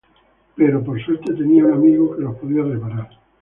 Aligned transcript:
Pero 0.57 0.83
por 0.83 0.99
suerte 1.05 1.31
tenía 1.35 1.63
un 1.63 1.73
amigo 1.73 2.15
que 2.17 2.23
la 2.23 2.31
podía 2.31 2.63
reparar. 2.63 3.07